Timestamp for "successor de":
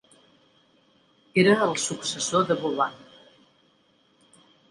1.83-2.57